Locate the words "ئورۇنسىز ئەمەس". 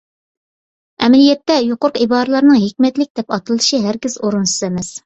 4.25-4.95